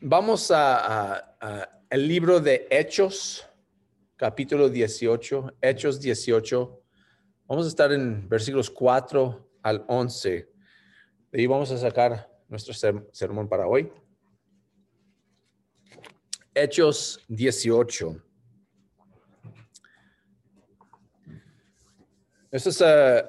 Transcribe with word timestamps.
vamos 0.00 0.50
a, 0.50 1.36
el 1.90 2.08
libro 2.08 2.40
de 2.40 2.66
Hechos, 2.70 3.46
capítulo 4.16 4.68
18, 4.68 5.56
Hechos 5.60 6.00
18. 6.00 6.82
Vamos 7.46 7.66
a 7.66 7.68
estar 7.68 7.92
en 7.92 8.28
versículos 8.28 8.70
4 8.70 9.50
al 9.62 9.84
11. 9.88 10.48
De 11.32 11.40
ahí 11.40 11.46
vamos 11.46 11.70
a 11.70 11.78
sacar 11.78 12.30
nuestro 12.48 12.74
sermón 13.12 13.48
para 13.48 13.66
hoy. 13.66 13.90
Hechos 16.54 17.20
18. 17.28 18.22
Este 22.50 22.70
es 22.70 22.80
eh, 22.86 23.24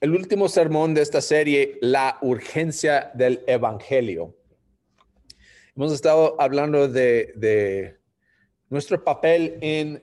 el 0.00 0.14
último 0.14 0.48
sermón 0.48 0.94
de 0.94 1.02
esta 1.02 1.20
serie, 1.20 1.78
La 1.80 2.18
urgencia 2.22 3.10
del 3.14 3.42
Evangelio. 3.48 4.37
Hemos 5.78 5.92
estado 5.92 6.34
hablando 6.40 6.88
de, 6.88 7.96
nuestro 8.68 9.04
papel 9.04 9.58
en 9.60 10.02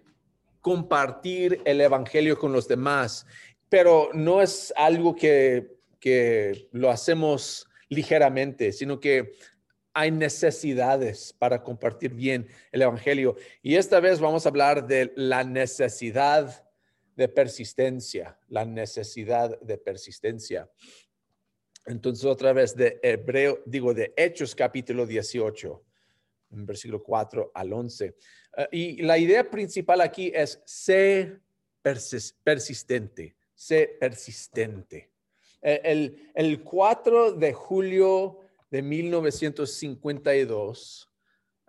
compartir 0.62 1.62
el 1.66 1.82
Evangelio 1.82 2.40
con 2.40 2.54
los 2.54 2.66
demás, 2.66 3.28
pero 3.68 4.10
no 4.14 4.42
es 4.42 4.74
algo 4.78 5.14
que, 5.18 5.76
que 6.00 6.70
lo 6.72 6.90
hacemos 6.90 7.68
ligeramente, 7.90 8.72
sino 8.72 9.02
que 9.02 9.34
hay 9.94 10.12
necesidades 10.12 11.36
para 11.38 11.62
compartir 11.62 12.14
bien 12.14 12.48
el 12.72 12.84
Evangelio. 12.84 13.36
Y 13.62 13.76
esta 13.76 14.00
vez 14.00 14.22
vamos 14.22 14.46
a 14.46 14.50
hablar 14.50 14.88
de 14.88 15.12
la 15.18 15.44
necesidad 15.44 16.66
de 17.18 17.28
persistencia, 17.28 18.40
la 18.48 18.64
necesidad 18.64 19.60
de 19.60 19.78
persistencia. 19.78 20.70
Entonces, 21.86 22.26
otra 22.26 22.52
vez 22.52 22.76
de 22.76 23.00
Hebreo, 23.04 23.62
digo, 23.66 23.94
de 23.94 24.14
Hechos 24.18 24.56
capítulo 24.56 25.06
18, 25.06 25.84
versículo 26.50 27.04
4 27.04 27.52
al 27.54 27.74
11. 27.74 28.16
Eh, 28.58 28.68
y 28.72 29.04
la 29.04 29.20
idea 29.20 29.50
principal 29.50 30.02
aquí 30.02 30.32
es 30.34 30.62
ser 30.66 31.42
persistente, 31.82 33.36
ser 33.54 34.00
persistente. 34.00 35.12
E, 35.62 35.82
el, 35.84 36.32
el 36.34 36.64
4 36.64 37.34
de 37.34 37.54
julio 37.54 38.40
de 38.72 38.82
1952, 38.82 41.12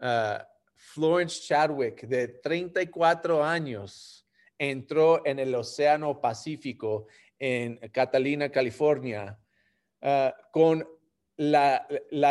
uh, 0.00 0.38
Florence 0.74 1.42
Chadwick, 1.42 2.06
de 2.06 2.28
34 2.28 3.44
años, 3.44 4.26
entró 4.58 5.20
en 5.26 5.38
el 5.38 5.54
Océano 5.54 6.18
Pacífico 6.20 7.06
en 7.38 7.76
Catalina, 7.92 8.50
California, 8.50 9.38
uh, 10.06 10.30
con 10.50 10.88
la, 11.36 11.86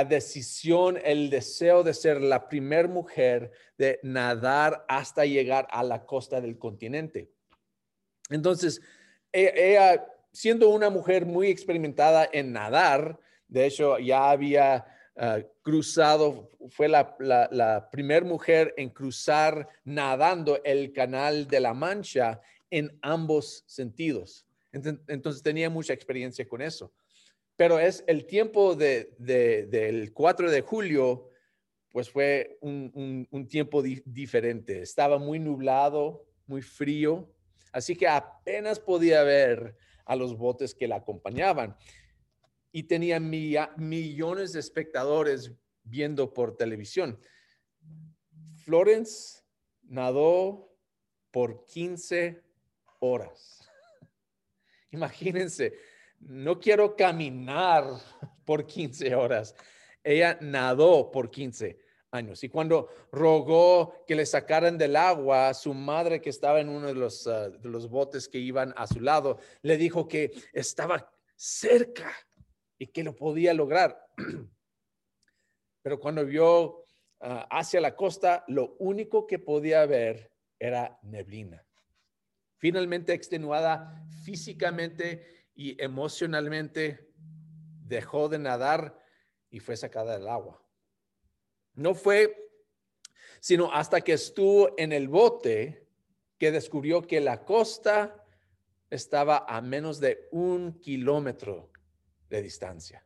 decisión, 0.08 1.00
el 1.04 1.30
deseo 1.30 1.84
de 1.84 1.94
ser 1.94 2.22
la 2.22 2.48
primera 2.50 2.88
mujer 2.88 3.52
de 3.78 4.00
nadar 4.04 4.84
hasta 4.88 5.26
llegar 5.26 5.68
a 5.70 5.84
la 5.84 6.06
costa 6.06 6.42
del 6.42 6.58
continente. 6.58 7.30
Entonces, 8.30 8.82
e, 9.32 9.54
ella, 9.56 10.08
siendo 10.32 10.70
una 10.70 10.90
mujer 10.90 11.26
muy 11.26 11.48
experimentada 11.48 12.28
en 12.32 12.52
nadar, 12.52 13.20
de 13.48 13.68
hecho, 13.68 14.00
ya 14.00 14.32
había 14.32 14.86
ah, 15.16 15.40
cruzado, 15.62 16.50
fue 16.70 16.88
la, 16.88 17.90
primera 17.92 18.26
mujer 18.26 18.74
en 18.76 18.90
cruzar 18.90 19.68
nadando 19.84 20.60
el 20.64 20.92
canal 20.94 21.48
de 21.48 21.60
la 21.60 21.74
Mancha 21.74 22.42
en 22.72 22.98
ambos 23.04 23.64
sentidos. 23.68 24.48
Entonces, 24.72 25.42
tenía 25.42 25.70
mucha 25.70 25.94
experiencia 25.94 26.46
con 26.48 26.62
eso. 26.62 26.92
Pero 27.56 27.80
es 27.80 28.04
el 28.08 28.26
tiempo 28.26 28.76
de, 28.76 29.14
del 29.18 30.12
4 30.14 30.52
de 30.52 30.62
julio, 30.62 31.30
pues 31.90 32.10
fue 32.10 32.58
un, 32.60 33.48
tiempo 33.50 33.82
diferente. 33.82 34.82
Estaba 34.82 35.18
muy 35.18 35.40
nublado, 35.40 36.28
muy 36.46 36.62
frío, 36.62 37.34
así 37.72 37.96
que 37.96 38.08
apenas 38.08 38.80
podía 38.80 39.24
ver 39.24 39.78
a 40.06 40.16
los 40.16 40.38
botes 40.38 40.76
que 40.76 40.88
la 40.88 40.98
acompañaban 40.98 41.76
y 42.74 42.84
tenía 42.84 43.22
millones 43.22 44.52
de 44.52 44.60
espectadores 44.60 45.54
viendo 45.84 46.34
por 46.34 46.58
televisión. 46.58 47.18
Florence 48.66 49.44
nadó 49.84 50.76
por 51.32 51.64
15 51.66 52.44
horas. 53.00 53.70
Imagínense, 54.92 55.74
no 56.20 56.60
quiero 56.60 56.96
caminar 56.96 57.86
por 58.46 58.66
15 58.66 59.16
horas. 59.16 59.56
Ella 60.04 60.38
nadó 60.42 61.12
por 61.12 61.32
15 61.32 61.80
años. 62.12 62.44
Y 62.44 62.50
cuando 62.50 62.90
rogó 63.12 64.06
que 64.06 64.16
le 64.16 64.26
sacaran 64.26 64.78
del 64.78 64.96
agua, 64.96 65.54
su 65.54 65.74
madre 65.74 66.22
que 66.22 66.30
estaba 66.30 66.60
en 66.60 66.70
uno 66.70 66.88
de 66.88 66.96
los, 66.96 67.28
ah, 67.28 67.50
los 67.64 67.90
botes 67.90 68.28
que 68.28 68.40
iban 68.40 68.74
a 68.78 68.88
su 68.88 69.00
lado, 69.00 69.40
le 69.62 69.78
dijo 69.78 70.08
que 70.08 70.32
estaba 70.54 71.12
cerca 71.36 72.12
y 72.78 72.88
que 72.88 73.04
lo 73.04 73.16
podía 73.16 73.54
lograr. 73.54 74.00
Pero 75.82 76.00
cuando 76.00 76.26
vio 76.26 76.86
ah, 77.22 77.48
hacia 77.52 77.82
la 77.82 77.96
costa, 77.96 78.44
lo 78.48 78.76
único 78.80 79.28
que 79.28 79.40
podía 79.40 79.86
ver 79.86 80.32
era 80.58 80.98
neblina. 81.04 81.66
Finalmente 82.58 83.14
extenuada 83.14 84.04
físicamente 84.24 85.45
y 85.56 85.82
emocionalmente, 85.82 87.10
dejó 87.86 88.30
de 88.30 88.40
nadar 88.40 89.00
y 89.50 89.60
fue 89.60 89.78
sacada 89.78 90.18
del 90.18 90.28
agua. 90.28 90.62
No 91.74 91.96
fue 91.96 92.46
sino 93.46 93.72
hasta 93.72 94.02
que 94.02 94.14
estuvo 94.14 94.74
en 94.76 94.92
el 94.92 95.08
bote 95.08 95.88
que 96.40 96.52
descubrió 96.52 97.04
que 97.04 97.22
la 97.22 97.46
costa 97.46 98.26
estaba 98.90 99.46
a 99.48 99.62
menos 99.62 100.00
de 100.00 100.28
un 100.32 100.80
kilómetro 100.80 101.72
de 102.28 102.42
distancia. 102.42 103.06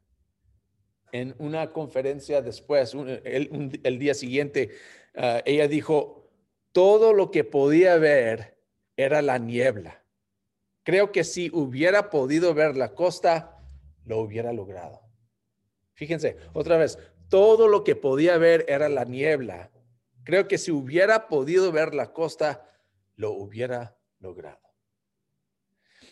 En 1.11 1.35
una 1.39 1.71
conferencia 1.71 2.41
después, 2.41 2.93
el, 2.93 3.99
día 3.99 4.13
siguiente, 4.13 4.69
ah, 5.13 5.41
ella 5.45 5.67
dijo, 5.67 6.31
todo 6.71 7.11
lo 7.11 7.31
que 7.31 7.43
podía 7.43 7.97
ver 7.97 8.57
era 8.95 9.21
la 9.21 9.39
niebla. 9.39 9.98
Creo 10.84 11.12
que 11.12 11.23
si 11.23 11.50
hubiera 11.53 12.09
podido 12.09 12.53
ver 12.53 12.78
la 12.78 12.94
costa, 12.94 13.57
lo 14.06 14.19
hubiera 14.19 14.53
logrado. 14.53 15.01
Fíjense, 15.94 16.38
otra 16.53 16.78
vez, 16.78 16.97
todo 17.29 17.67
lo 17.67 17.84
que 17.84 17.95
podía 17.95 18.38
ver 18.38 18.66
era 18.67 18.90
la 18.90 19.06
niebla. 19.06 19.72
Creo 20.23 20.47
que 20.47 20.57
si 20.57 20.72
hubiera 20.72 21.28
podido 21.28 21.72
ver 21.72 21.94
la 21.94 22.12
costa, 22.13 22.69
lo 23.16 23.31
hubiera 23.31 23.97
logrado. 24.19 24.59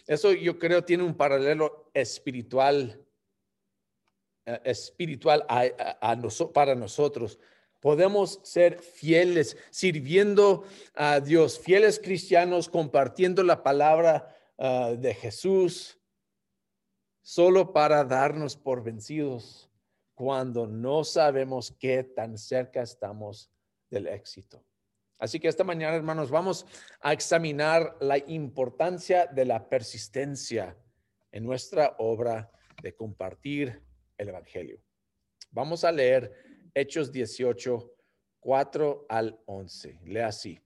Eso 0.05 0.31
yo 0.31 0.59
creo 0.59 0.83
tiene 0.83 1.03
un 1.03 1.15
paralelo 1.15 1.89
espiritual, 1.93 3.05
eh, 4.45 4.61
espiritual 4.63 5.45
para 6.53 6.75
nosotros. 6.75 7.39
Podemos 7.79 8.39
ser 8.43 8.79
fieles, 8.79 9.57
sirviendo 9.69 10.65
a 10.93 11.19
Dios, 11.19 11.59
fieles 11.59 11.99
cristianos, 11.99 12.69
compartiendo 12.69 13.43
la 13.43 13.63
palabra 13.63 14.36
ah, 14.57 14.93
de 14.97 15.13
Jesús, 15.13 15.99
solo 17.21 17.73
para 17.73 18.03
darnos 18.03 18.55
por 18.55 18.83
vencidos 18.83 19.69
cuando 20.13 20.65
no 20.65 21.03
sabemos 21.03 21.71
qué 21.79 22.03
tan 22.03 22.37
cerca 22.37 22.81
estamos 22.81 23.51
del 23.89 24.07
éxito. 24.07 24.63
Así 25.19 25.39
que 25.39 25.47
esta 25.47 25.63
mañana, 25.63 25.95
hermanos, 25.95 26.29
vamos 26.29 26.65
a 27.01 27.11
examinar 27.11 27.97
la 27.99 28.17
importancia 28.17 29.25
de 29.25 29.45
la 29.45 29.67
persistencia 29.67 30.77
en 31.31 31.43
nuestra 31.43 31.95
obra 31.97 32.51
de 32.81 32.95
compartir 32.95 33.81
el 34.17 34.29
Evangelio. 34.29 34.81
Vamos 35.51 35.83
a 35.83 35.91
leer 35.91 36.31
Hechos 36.73 37.11
18, 37.11 37.93
4 38.39 39.05
al 39.09 39.39
11. 39.45 39.99
Lea 40.05 40.27
así. 40.27 40.59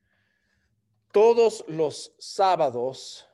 Todos 1.14 1.64
los 1.68 2.14
sábados 2.20 3.28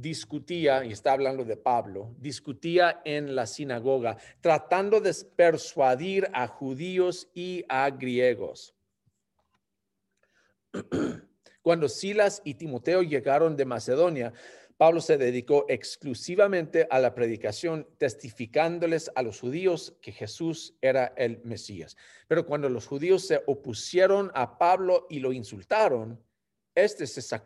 discutía, 0.00 0.84
y 0.84 0.92
está 0.92 1.12
hablando 1.12 1.44
de 1.44 1.56
Pablo, 1.56 2.14
discutía 2.18 3.00
en 3.04 3.34
la 3.34 3.46
sinagoga, 3.46 4.16
tratando 4.40 5.00
de 5.00 5.14
persuadir 5.36 6.28
a 6.32 6.46
judíos 6.46 7.28
y 7.34 7.64
a 7.68 7.90
griegos 7.90 8.74
Cuando 11.62 11.88
Silas 11.88 12.40
y 12.44 12.54
Timoteo 12.54 13.02
llegaron 13.02 13.56
de 13.56 13.64
Macedonia, 13.64 14.32
Pablo 14.78 15.00
se 15.00 15.18
dedicó 15.18 15.66
exclusivamente 15.68 16.86
a 16.88 17.00
la 17.00 17.14
predicación, 17.14 17.88
testificándoles 17.98 19.10
a 19.16 19.22
los 19.22 19.40
judíos 19.40 19.96
que 20.00 20.12
Jesús 20.12 20.76
era 20.80 21.12
el 21.16 21.42
Mesías. 21.42 21.96
Pero 22.28 22.46
cuando 22.46 22.68
los 22.68 22.86
judíos 22.86 23.26
se 23.26 23.42
opusieron 23.46 24.30
a 24.34 24.56
Pablo 24.56 25.06
y 25.10 25.18
lo 25.18 25.32
insultaron, 25.32 26.22
este 26.84 27.06
se 27.06 27.20
eh, 27.20 27.38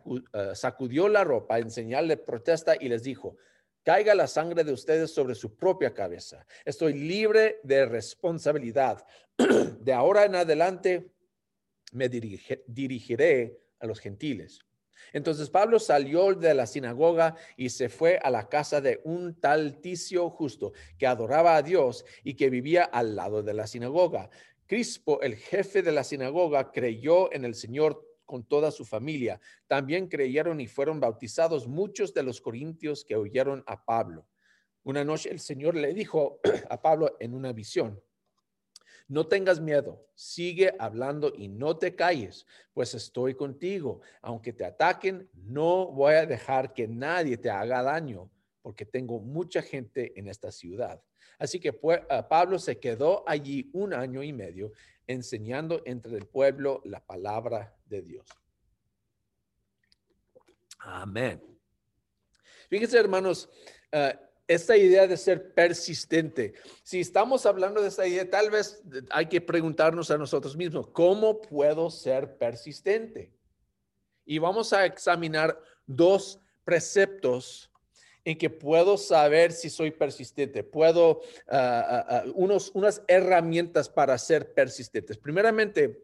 sacudió 0.53 1.07
la 1.07 1.23
ropa 1.23 1.59
en 1.59 1.71
señal 1.71 2.07
de 2.07 2.17
protesta 2.17 2.75
y 2.79 2.89
les 2.89 3.03
dijo, 3.03 3.37
caiga 3.83 4.15
la 4.15 4.27
sangre 4.27 4.63
de 4.63 4.73
ustedes 4.73 5.11
sobre 5.11 5.35
su 5.35 5.55
propia 5.55 5.93
cabeza. 5.93 6.45
Estoy 6.65 6.93
libre 6.93 7.59
de 7.63 7.85
responsabilidad. 7.85 9.05
De 9.79 9.93
ahora 9.93 10.25
en 10.25 10.35
adelante 10.35 11.11
me 11.91 12.07
dirigiré 12.07 13.59
a 13.79 13.87
los 13.87 13.99
gentiles. 13.99 14.59
Entonces 15.11 15.49
Pablo 15.49 15.79
salió 15.79 16.33
de 16.33 16.53
la 16.53 16.65
sinagoga 16.65 17.35
y 17.57 17.69
se 17.69 17.89
fue 17.89 18.19
a 18.23 18.29
la 18.29 18.47
casa 18.47 18.79
de 18.79 19.01
un 19.03 19.39
tal 19.39 19.81
Ticio 19.81 20.29
justo 20.29 20.73
que 20.97 21.07
adoraba 21.07 21.55
a 21.55 21.61
Dios 21.61 22.05
y 22.23 22.35
que 22.35 22.49
vivía 22.49 22.83
al 22.83 23.15
lado 23.15 23.43
de 23.43 23.53
la 23.53 23.67
sinagoga. 23.67 24.29
Crispo, 24.65 25.21
el 25.21 25.35
jefe 25.35 25.81
de 25.81 25.91
la 25.91 26.03
sinagoga, 26.03 26.71
creyó 26.71 27.31
en 27.33 27.45
el 27.45 27.53
Señor 27.53 28.12
con 28.25 28.43
toda 28.43 28.71
su 28.71 28.85
familia. 28.85 29.39
También 29.67 30.07
creyeron 30.07 30.61
y 30.61 30.67
fueron 30.67 30.99
bautizados 30.99 31.67
muchos 31.67 32.13
de 32.13 32.23
los 32.23 32.41
corintios 32.41 33.03
que 33.05 33.15
oyeron 33.15 33.63
a 33.67 33.83
Pablo. 33.83 34.27
Una 34.83 35.03
noche 35.03 35.31
el 35.31 35.39
Señor 35.39 35.75
le 35.75 35.93
dijo 35.93 36.39
a 36.69 36.81
Pablo 36.81 37.15
en 37.19 37.33
una 37.33 37.53
visión, 37.53 38.01
no 39.07 39.27
tengas 39.27 39.59
miedo, 39.59 40.07
sigue 40.15 40.73
hablando 40.79 41.33
y 41.35 41.47
no 41.47 41.77
te 41.77 41.95
calles, 41.95 42.45
pues 42.73 42.93
estoy 42.93 43.35
contigo. 43.35 44.01
Aunque 44.21 44.53
te 44.53 44.65
ataquen, 44.65 45.29
no 45.33 45.91
voy 45.91 46.13
a 46.13 46.25
dejar 46.25 46.73
que 46.73 46.87
nadie 46.87 47.37
te 47.37 47.49
haga 47.49 47.83
daño, 47.83 48.31
porque 48.61 48.85
tengo 48.85 49.19
mucha 49.19 49.61
gente 49.61 50.17
en 50.17 50.27
esta 50.27 50.51
ciudad. 50.51 51.03
Así 51.43 51.59
que 51.59 51.77
ah, 52.09 52.25
Pablo 52.29 52.57
se 52.57 52.79
quedó 52.79 53.27
allí 53.27 53.69
un 53.73 53.93
año 53.93 54.23
y 54.23 54.31
medio 54.31 54.71
enseñando 55.05 55.81
entre 55.83 56.15
el 56.15 56.25
pueblo 56.25 56.81
la 56.85 57.01
palabra 57.05 57.75
de 57.85 58.01
Dios. 58.01 58.25
Amén. 60.79 61.43
Fíjense, 62.69 62.97
hermanos, 62.97 63.49
uh, 63.91 64.17
esta 64.47 64.77
idea 64.77 65.05
de 65.05 65.17
ser 65.17 65.53
persistente. 65.53 66.53
Si 66.81 67.01
estamos 67.01 67.45
hablando 67.45 67.81
de 67.81 67.89
esta 67.89 68.07
idea, 68.07 68.29
tal 68.29 68.49
vez 68.49 68.81
hay 69.09 69.25
que 69.25 69.41
preguntarnos 69.41 70.11
a 70.11 70.17
nosotros 70.17 70.55
mismos, 70.55 70.87
¿cómo 70.93 71.41
puedo 71.41 71.89
ser 71.89 72.37
persistente? 72.37 73.33
Y 74.23 74.37
vamos 74.37 74.71
a 74.71 74.85
examinar 74.85 75.59
dos 75.85 76.39
preceptos 76.63 77.69
en 78.25 78.37
que 78.37 78.49
puedo 78.49 78.97
saber 78.97 79.51
si 79.51 79.69
soy 79.69 79.91
persistente. 79.91 80.63
Puedo, 80.63 81.21
ah, 81.47 81.85
ah, 81.87 82.05
ah, 82.09 82.23
unos, 82.35 82.71
unas 82.73 83.01
herramientas 83.07 83.89
para 83.89 84.17
ser 84.17 84.53
persistentes. 84.53 85.17
Primeramente, 85.17 86.03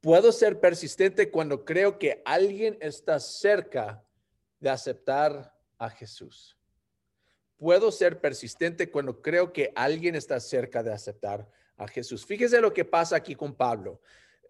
puedo 0.00 0.32
ser 0.32 0.60
persistente 0.60 1.30
cuando 1.30 1.64
creo 1.64 1.98
que 1.98 2.22
alguien 2.24 2.76
está 2.80 3.18
cerca 3.20 4.04
de 4.60 4.70
aceptar 4.70 5.54
a 5.78 5.88
Jesús. 5.88 6.56
Puedo 7.56 7.90
ser 7.90 8.20
persistente 8.20 8.90
cuando 8.90 9.20
creo 9.20 9.52
que 9.52 9.72
alguien 9.74 10.14
está 10.14 10.38
cerca 10.40 10.82
de 10.82 10.92
aceptar 10.92 11.48
a 11.76 11.88
Jesús. 11.88 12.24
Fíjese 12.24 12.60
lo 12.60 12.72
que 12.72 12.84
pasa 12.84 13.16
aquí 13.16 13.34
con 13.34 13.54
Pablo. 13.54 14.00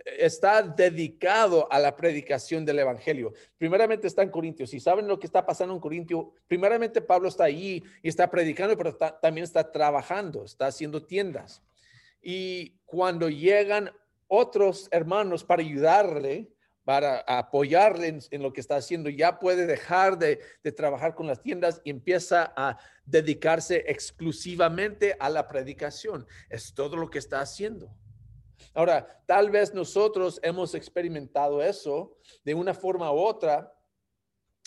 Está 0.04 0.62
dedicado 0.62 1.70
a 1.70 1.78
la 1.78 1.96
predicación 1.96 2.64
del 2.64 2.78
Evangelio. 2.78 3.32
Primeramente 3.56 4.06
está 4.06 4.22
en 4.22 4.30
Corintios. 4.30 4.70
Si 4.70 4.80
saben 4.80 5.08
lo 5.08 5.18
que 5.18 5.26
está 5.26 5.44
pasando 5.44 5.74
en 5.74 5.80
Corintio, 5.80 6.32
primeramente 6.46 7.00
Pablo 7.00 7.28
está 7.28 7.44
allí 7.44 7.82
y 8.02 8.08
está 8.08 8.30
predicando, 8.30 8.76
pero 8.76 8.96
también 8.96 9.44
está 9.44 9.70
trabajando, 9.70 10.44
está 10.44 10.66
haciendo 10.66 11.04
tiendas. 11.04 11.62
Y 12.22 12.78
cuando 12.84 13.28
llegan 13.28 13.90
otros 14.28 14.88
hermanos 14.90 15.44
para 15.44 15.62
ayudarle, 15.62 16.48
para 16.88 17.18
apoyarle 17.18 18.18
en, 18.30 18.42
lo 18.42 18.52
que 18.54 18.62
está 18.62 18.76
haciendo, 18.76 19.10
ya 19.10 19.38
puede 19.38 19.66
dejar 19.66 20.16
de, 20.16 20.40
trabajar 20.74 21.14
con 21.14 21.26
las 21.26 21.42
tiendas 21.42 21.82
y 21.84 21.90
empieza 21.90 22.52
a 22.56 22.78
dedicarse 23.04 23.84
exclusivamente 23.88 25.14
a 25.20 25.28
la 25.28 25.48
predicación. 25.48 26.26
Es 26.48 26.72
todo 26.72 26.96
lo 26.96 27.10
que 27.10 27.18
está 27.18 27.40
haciendo. 27.40 27.94
Ahora, 28.74 29.22
tal 29.26 29.50
vez 29.50 29.74
nosotros 29.74 30.40
hemos 30.42 30.74
experimentado 30.74 31.62
eso 31.62 32.16
de 32.44 32.54
una 32.54 32.74
forma 32.74 33.12
u 33.12 33.18
otra. 33.18 33.74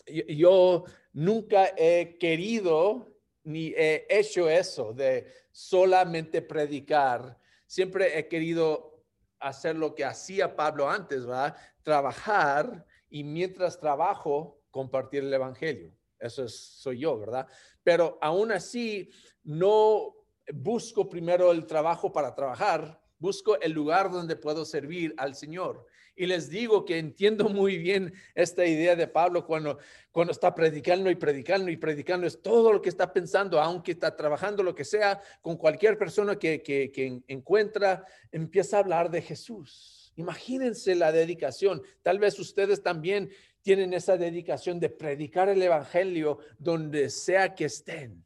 Yo 0.06 0.84
nunca 1.14 1.74
he 1.78 2.18
querido 2.18 3.12
ni 3.44 3.68
he 3.70 4.06
hecho 4.10 4.50
eso 4.50 4.94
de 4.94 5.28
solamente 5.52 6.42
predicar. 6.42 7.38
Siempre 7.66 8.18
he 8.18 8.28
querido 8.28 9.04
hacer 9.40 9.76
lo 9.76 9.96
que 9.96 10.06
hacía 10.06 10.56
Pablo 10.56 10.90
antes, 10.90 11.26
¿verdad? 11.26 11.56
Trabajar 11.82 12.86
y 13.10 13.24
mientras 13.24 13.80
trabajo, 13.80 14.62
compartir 14.70 15.24
el 15.24 15.34
Evangelio. 15.34 15.94
Eso 16.20 16.44
es, 16.44 16.56
soy 16.56 17.00
yo, 17.00 17.18
¿verdad? 17.20 17.48
Pero 17.84 18.18
aún 18.22 18.52
así, 18.52 19.10
no 19.44 20.16
busco 20.54 21.10
primero 21.10 21.52
el 21.52 21.66
trabajo 21.66 22.12
para 22.12 22.36
trabajar, 22.36 23.00
busco 23.21 23.62
el 23.62 23.71
lugar 23.71 24.12
donde 24.12 24.35
puedo 24.35 24.65
servir 24.65 25.13
al 25.15 25.35
Señor. 25.35 25.85
Y 26.15 26.25
les 26.25 26.50
digo 26.50 26.83
que 26.83 26.97
entiendo 26.97 27.47
muy 27.50 27.77
bien 27.77 28.13
esta 28.35 28.65
idea 28.65 28.95
de 28.95 29.07
Pablo 29.07 29.45
cuando, 29.45 29.77
cuando 30.12 30.31
está 30.33 30.53
predicando 30.53 31.09
y 31.09 31.15
predicando 31.15 31.69
y 31.69 31.77
predicando. 31.77 32.27
Es 32.27 32.41
todo 32.41 32.73
lo 32.73 32.81
que 32.81 32.89
está 32.89 33.13
pensando, 33.13 33.62
aunque 33.62 33.91
está 33.91 34.18
trabajando 34.18 34.63
lo 34.63 34.75
que 34.75 34.83
sea, 34.83 35.21
con 35.41 35.56
cualquier 35.56 35.97
persona 35.97 36.38
que, 36.38 36.62
que, 36.63 36.91
que 36.91 37.21
encuentra, 37.27 38.03
empieza 38.31 38.77
a 38.77 38.79
hablar 38.81 39.09
de 39.12 39.21
Jesús. 39.21 40.12
Imagínense 40.15 40.95
la 40.95 41.12
dedicación. 41.12 41.81
Tal 42.01 42.19
vez 42.19 42.38
ustedes 42.39 42.81
también 42.81 43.29
tienen 43.62 43.94
esa 43.94 44.18
dedicación 44.18 44.79
de 44.79 44.89
predicar 44.89 45.47
el 45.47 45.62
Evangelio 45.62 46.39
donde 46.57 47.09
sea 47.12 47.53
que 47.53 47.65
estén. 47.65 48.25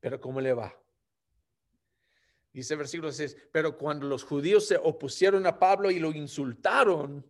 Pero 0.00 0.18
¿cómo 0.18 0.40
le 0.40 0.54
va? 0.54 0.74
Dice 2.52 2.76
versículo 2.76 3.12
6, 3.12 3.36
pero 3.52 3.76
cuando 3.76 4.06
los 4.06 4.24
judíos 4.24 4.66
se 4.66 4.76
opusieron 4.76 5.46
a 5.46 5.58
Pablo 5.58 5.90
y 5.90 5.98
lo 5.98 6.12
insultaron, 6.12 7.24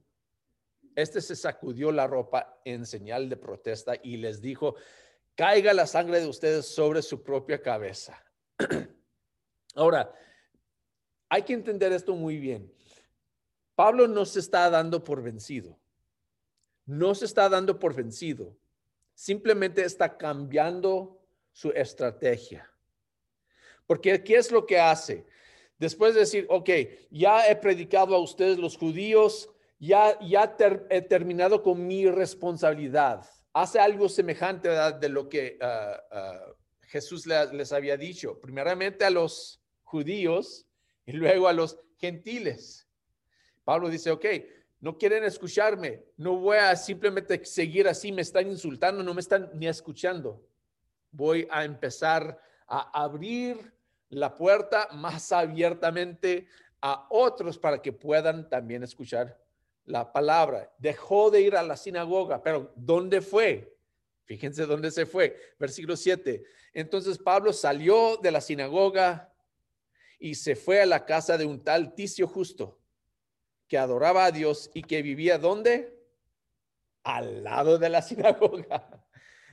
este 0.94 1.20
se 1.20 1.36
sacudió 1.36 1.92
la 1.92 2.06
ropa 2.06 2.60
en 2.64 2.86
señal 2.86 3.28
de 3.28 3.36
protesta 3.36 3.94
y 4.02 4.16
les 4.16 4.40
dijo, 4.40 4.76
caiga 5.34 5.72
la 5.72 5.86
sangre 5.86 6.20
de 6.20 6.26
ustedes 6.26 6.66
sobre 6.66 7.02
su 7.02 7.22
propia 7.22 7.62
cabeza. 7.62 8.24
Ahora, 9.74 10.12
hay 11.28 11.42
que 11.42 11.52
entender 11.52 11.92
esto 11.92 12.14
muy 12.14 12.38
bien. 12.38 12.72
Pablo 13.74 14.08
no 14.08 14.24
se 14.24 14.40
está 14.40 14.68
dando 14.70 15.04
por 15.04 15.22
vencido. 15.22 15.78
No 16.84 17.14
se 17.14 17.26
está 17.26 17.48
dando 17.48 17.78
por 17.78 17.94
vencido. 17.94 18.56
Simplemente 19.14 19.84
está 19.84 20.16
cambiando 20.16 21.22
su 21.52 21.70
estrategia. 21.70 22.68
Porque 23.88 24.22
¿qué 24.22 24.36
es 24.36 24.52
lo 24.52 24.66
que 24.66 24.78
hace? 24.78 25.24
Después 25.78 26.12
de 26.12 26.20
decir, 26.20 26.46
ok, 26.50 26.68
ya 27.10 27.48
he 27.48 27.56
predicado 27.56 28.14
a 28.14 28.20
ustedes 28.20 28.58
los 28.58 28.76
judíos, 28.76 29.48
ya, 29.78 30.18
ya 30.20 30.54
he 30.90 31.00
terminado 31.00 31.62
con 31.62 31.86
mi 31.86 32.06
responsabilidad. 32.06 33.24
Hace 33.54 33.80
algo 33.80 34.10
semejante 34.10 34.68
de 34.68 35.08
lo 35.08 35.30
que 35.30 35.56
ah, 35.62 36.02
Jesús 36.82 37.26
les 37.26 37.72
había 37.72 37.96
dicho, 37.96 38.38
primeramente 38.38 39.06
a 39.06 39.10
los 39.10 39.62
judíos 39.84 40.66
y 41.06 41.12
luego 41.12 41.48
a 41.48 41.54
los 41.54 41.80
gentiles. 41.96 42.86
Pablo 43.64 43.88
dice, 43.88 44.10
ok, 44.10 44.26
no 44.80 44.98
quieren 44.98 45.24
escucharme, 45.24 46.04
no 46.18 46.36
voy 46.36 46.58
a 46.58 46.76
simplemente 46.76 47.42
seguir 47.46 47.88
así, 47.88 48.12
me 48.12 48.20
están 48.20 48.48
insultando, 48.48 49.02
no 49.02 49.14
me 49.14 49.22
están 49.22 49.50
ni 49.54 49.66
escuchando. 49.66 50.46
Voy 51.10 51.48
a 51.50 51.64
empezar 51.64 52.38
a 52.66 53.02
abrir 53.02 53.77
la 54.10 54.34
puerta 54.34 54.88
más 54.92 55.32
abiertamente 55.32 56.46
a 56.80 57.06
otros 57.10 57.58
para 57.58 57.82
que 57.82 57.92
puedan 57.92 58.48
también 58.48 58.82
escuchar 58.82 59.38
la 59.84 60.12
palabra. 60.12 60.72
Dejó 60.78 61.30
de 61.30 61.40
ir 61.40 61.56
a 61.56 61.62
la 61.62 61.76
sinagoga, 61.76 62.42
pero 62.42 62.72
¿dónde 62.76 63.20
fue? 63.20 63.76
Fíjense 64.24 64.66
dónde 64.66 64.90
se 64.90 65.06
fue. 65.06 65.36
Versículo 65.58 65.96
7. 65.96 66.44
Entonces 66.74 67.18
Pablo 67.18 67.52
salió 67.52 68.18
de 68.18 68.30
la 68.30 68.40
sinagoga 68.40 69.32
y 70.18 70.34
se 70.34 70.56
fue 70.56 70.82
a 70.82 70.86
la 70.86 71.04
casa 71.06 71.38
de 71.38 71.46
un 71.46 71.62
tal 71.64 71.94
Ticio 71.94 72.26
justo 72.26 72.78
que 73.66 73.78
adoraba 73.78 74.24
a 74.24 74.30
Dios 74.30 74.70
y 74.74 74.82
que 74.82 75.02
vivía 75.02 75.38
¿dónde? 75.38 75.98
Al 77.02 77.44
lado 77.44 77.78
de 77.78 77.88
la 77.88 78.02
sinagoga. 78.02 79.04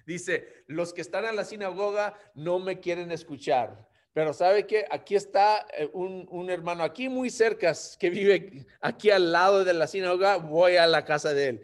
Dice, 0.05 0.63
los 0.67 0.93
que 0.93 1.01
están 1.01 1.25
en 1.25 1.35
la 1.35 1.45
sinagoga 1.45 2.17
no 2.35 2.59
me 2.59 2.79
quieren 2.79 3.11
escuchar 3.11 3.89
pero 4.15 4.31
sabe 4.31 4.65
que 4.65 4.85
aquí 4.89 5.13
está 5.13 5.67
eh, 5.77 5.89
un, 5.91 6.49
hermano 6.49 6.85
aquí 6.85 7.09
muy 7.09 7.29
cerca 7.29 7.73
que 7.99 8.09
vive 8.09 8.65
aquí 8.79 9.11
al 9.11 9.29
lado 9.29 9.65
de 9.65 9.73
la 9.73 9.87
sinagoga, 9.87 10.37
voy 10.37 10.77
a 10.77 10.87
la 10.87 11.03
casa 11.03 11.33
de 11.33 11.49
él. 11.49 11.61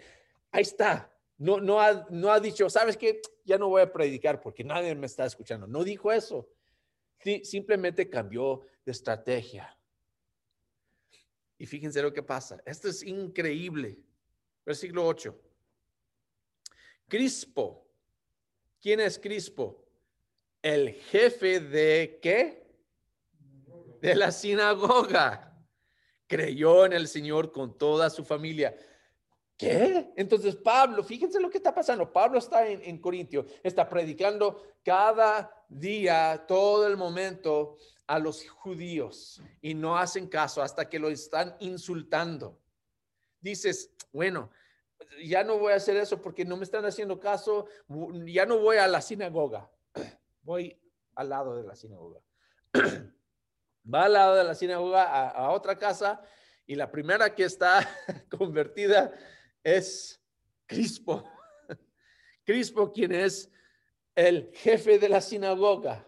Ahí 0.51 0.63
está. 0.63 1.10
No, 1.38 1.62
no, 1.62 1.79
ha, 1.79 2.05
no 2.10 2.29
ha 2.29 2.41
dicho, 2.41 2.70
sabes 2.70 2.98
que 2.98 3.22
ya 3.46 3.58
no 3.58 3.70
voy 3.70 3.84
a 3.84 3.93
predicar 3.93 4.41
porque 4.41 4.65
nadie 4.65 4.93
me 4.96 5.05
está 5.05 5.25
escuchando. 5.25 5.65
No 5.65 5.81
dijo 5.86 6.12
eso. 6.12 6.50
simplemente 7.41 8.10
cambió 8.10 8.63
de 8.84 8.91
estrategia. 8.91 9.74
Y 11.58 11.65
fíjense 11.65 12.01
lo 12.01 12.12
que 12.12 12.22
pasa. 12.22 12.62
Esto 12.65 12.89
es 12.89 13.01
increíble. 13.01 13.98
Versículo 14.65 15.08
8. 15.08 15.39
Crispo, 17.08 17.88
¿Quién 18.81 19.00
es 19.00 19.17
Crispo? 19.17 19.80
El 20.62 20.94
jefe 20.94 21.60
de 21.60 22.20
qué? 22.22 22.68
De 24.00 24.15
la 24.15 24.32
sinagoga. 24.32 25.48
Creyó 26.27 26.86
en 26.86 26.94
el 26.94 27.08
Señor 27.08 27.51
con 27.51 27.77
toda 27.77 28.10
su 28.10 28.24
familia. 28.24 28.75
¿Qué? 29.58 30.12
Entonces 30.15 30.56
Pablo, 30.56 31.03
fíjense 31.03 31.39
lo 31.39 31.50
que 31.50 31.58
está 31.58 31.74
pasando. 31.74 32.12
Pablo 32.12 32.39
está 32.39 32.68
en, 32.68 32.82
en 32.84 32.98
Corintio, 33.00 33.46
está 33.63 33.88
predicando 33.88 34.63
cada 34.84 35.65
día, 35.68 36.44
todo 36.48 36.88
el 36.88 36.98
momento 36.98 37.77
a 38.08 38.20
los 38.20 38.48
judíos 38.50 39.41
y 39.62 39.74
no 39.74 39.98
hacen 39.98 40.27
caso 40.27 40.62
hasta 40.62 40.89
que 40.89 41.00
lo 41.00 41.10
están 41.10 41.56
insultando. 41.60 42.60
Dices, 43.39 43.94
bueno, 44.12 44.51
ya 45.24 45.44
no 45.44 45.58
voy 45.58 45.74
a 45.74 45.77
hacer 45.77 45.96
eso 45.96 46.22
porque 46.22 46.44
no 46.44 46.58
me 46.58 46.63
están 46.63 46.84
haciendo 46.86 47.20
caso, 47.20 47.68
ya 48.25 48.46
no 48.46 48.60
voy 48.60 48.77
a 48.77 48.88
la 48.88 49.01
sinagoga, 49.01 49.72
voy 50.43 50.77
al 51.15 51.29
lado 51.29 51.55
de 51.55 51.63
la 51.63 51.75
sinagoga. 51.75 52.21
Va 53.93 54.05
al 54.05 54.13
lado 54.13 54.36
de 54.36 54.43
la 54.43 54.55
sinagoga 54.55 55.29
a, 55.29 55.51
otra 55.51 55.77
casa 55.77 56.21
y 56.65 56.75
la 56.75 56.91
primera 56.91 57.33
que 57.33 57.43
está 57.43 57.88
convertida 58.29 59.13
es 59.63 60.21
Crispo. 60.65 61.27
Crispo, 62.45 62.91
quien 62.91 63.12
es 63.12 63.51
el 64.15 64.51
jefe 64.53 65.00
de 65.00 65.10
la 65.10 65.21
sinagoga. 65.21 66.07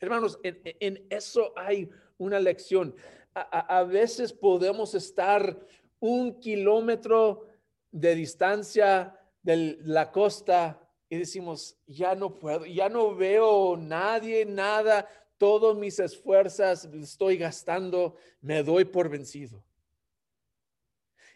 Hermanos, 0.00 0.38
en, 0.42 1.06
eso 1.10 1.52
hay 1.56 1.90
una 2.18 2.38
lección. 2.38 2.94
A, 3.34 3.82
veces 3.82 4.32
podemos 4.32 4.94
estar 4.94 5.58
un 5.98 6.38
kilómetro 6.38 7.48
de 7.90 8.14
distancia 8.14 9.18
de 9.42 9.78
la 9.80 10.12
costa 10.12 10.83
y 11.08 11.16
decimos, 11.16 11.76
ya 11.86 12.14
no 12.14 12.34
puedo, 12.38 12.66
ya 12.66 12.88
no 12.88 13.14
veo 13.14 13.76
nadie, 13.76 14.44
nada, 14.44 15.08
todos 15.38 15.76
mis 15.76 15.98
esfuerzos 15.98 16.84
estoy 16.86 17.36
gastando, 17.36 18.16
me 18.40 18.62
doy 18.62 18.84
por 18.84 19.08
vencido. 19.08 19.62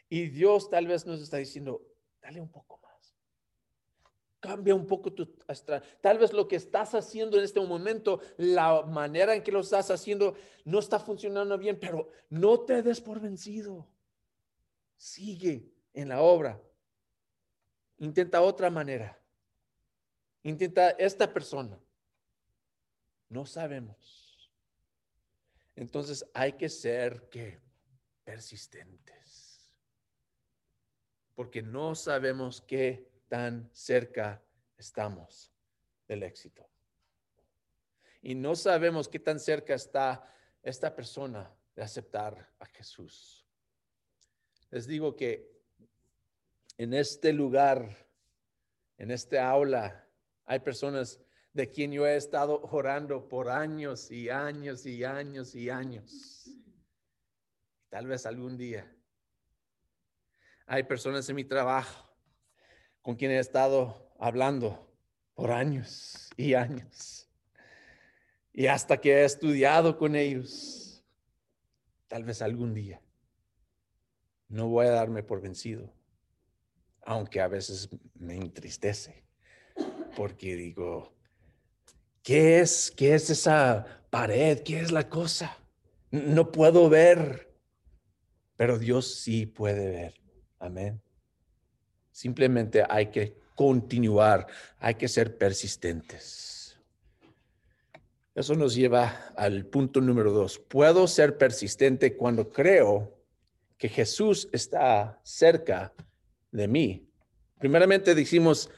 Y 0.09 0.29
Dios 0.29 0.71
tal 0.71 0.87
vez 0.87 1.05
nos 1.05 1.21
está 1.21 1.37
diciendo, 1.37 1.83
dale 2.23 2.41
un 2.41 2.49
poco 2.51 2.79
más. 2.79 3.15
Cambia 4.41 4.75
un 4.75 4.87
poco 4.87 5.13
tu 5.13 5.27
Tal 6.01 6.19
vez 6.19 6.33
lo 6.33 6.49
que 6.49 6.57
estás 6.57 6.95
haciendo 6.95 7.37
en 7.37 7.45
este 7.45 7.61
momento, 7.61 8.21
la 8.39 8.83
manera 8.83 9.35
en 9.35 9.43
que 9.43 9.53
lo 9.53 9.61
estás 9.61 9.91
haciendo, 9.91 10.35
no 10.65 10.79
está 10.79 10.99
funcionando 10.99 11.59
bien, 11.59 11.79
pero 11.79 12.09
no 12.31 12.61
te 12.61 12.83
des 12.83 13.01
por 13.01 13.21
vencido. 13.21 13.87
Sigue 14.97 15.71
en 15.93 16.09
la 16.09 16.23
obra. 16.23 16.61
Intenta 17.99 18.41
otra 18.41 18.71
manera. 18.71 19.18
Intenta 20.43 20.91
esta 20.91 21.33
persona. 21.33 21.79
No 23.29 23.45
sabemos. 23.45 24.51
Entonces 25.77 26.25
hay 26.35 26.55
que 26.55 26.69
ser 26.69 27.29
que 27.29 27.61
persistentes. 28.25 29.71
Porque 31.35 31.63
no 31.63 31.95
sabemos 31.95 32.61
qué 32.61 33.09
tan 33.29 33.69
cerca 33.73 34.43
estamos 34.77 35.53
del 36.09 36.23
éxito. 36.23 36.69
Y 38.23 38.35
no 38.35 38.57
sabemos 38.57 39.09
qué 39.09 39.21
tan 39.21 39.39
cerca 39.39 39.75
está 39.75 40.35
esta 40.63 40.95
persona 40.95 41.55
de 41.77 41.83
aceptar 41.83 42.53
a 42.59 42.67
Jesús. 42.67 43.47
Les 44.71 44.87
digo 44.87 45.15
que 45.15 45.49
en 46.77 46.93
este 46.93 47.33
lugar, 47.33 48.09
en 48.97 49.11
este 49.11 49.39
aula, 49.39 50.08
hay 50.49 50.61
personas 50.61 51.21
de 51.53 51.71
quien 51.71 51.93
yo 51.93 52.07
he 52.07 52.17
estado 52.17 52.63
orando 52.73 53.29
por 53.29 53.51
años 53.51 54.11
y 54.11 54.31
años 54.31 54.87
y 54.87 55.05
años 55.05 55.55
y 55.55 55.69
años. 55.69 56.51
Tal 57.91 58.07
vez 58.07 58.25
algún 58.27 58.57
día. 58.57 58.91
Hay 60.67 60.85
personas 60.85 61.29
en 61.29 61.37
mi 61.37 61.45
trabajo 61.45 62.11
con 63.03 63.15
quien 63.15 63.31
he 63.31 63.39
estado 63.39 64.13
hablando 64.19 64.91
por 65.35 65.53
años 65.53 66.31
y 66.37 66.55
años. 66.55 67.29
Y 68.53 68.67
hasta 68.67 69.01
que 69.01 69.19
he 69.19 69.25
estudiado 69.25 69.99
con 69.99 70.17
ellos, 70.17 71.05
tal 72.07 72.25
vez 72.25 72.43
algún 72.43 72.73
día, 72.75 73.01
no 74.49 74.69
voy 74.69 74.87
a 74.87 74.91
darme 74.91 75.23
por 75.23 75.41
vencido 75.41 75.95
aunque 77.09 77.41
a 77.41 77.49
veces 77.49 77.89
me 78.17 78.37
entristece, 78.37 79.25
porque 80.19 80.57
digo, 80.57 81.13
¿qué 82.25 82.59
es, 82.59 82.91
qué 82.91 83.15
es 83.15 83.31
esa 83.31 84.03
pared? 84.11 84.65
¿Qué 84.65 84.81
es 84.81 84.91
la 84.91 85.09
cosa? 85.09 85.57
No 86.11 86.51
puedo 86.51 86.89
ver, 86.89 87.55
pero 88.57 88.81
Dios 88.81 89.15
sí 89.15 89.47
puede 89.47 89.89
ver. 89.89 90.15
Amén. 90.59 91.01
Simplemente 92.11 92.83
hay 92.91 93.13
que 93.13 93.37
continuar, 93.55 94.49
hay 94.81 94.97
que 94.97 95.07
ser 95.07 95.39
persistentes. 95.39 96.77
Eso 98.35 98.57
nos 98.57 98.75
lleva 98.75 99.33
al 99.37 99.67
punto 99.67 100.01
número 100.01 100.33
dos. 100.33 100.59
Puedo 100.59 101.07
ser 101.07 101.39
persistente 101.39 102.17
cuando 102.17 102.51
creo 102.51 103.17
que 103.77 103.89
Jesús 103.89 104.49
está 104.51 105.21
cerca 105.23 105.95
de 106.51 106.67
mí. 106.67 107.09
Primeramente 107.61 108.17
decimos, 108.17 108.69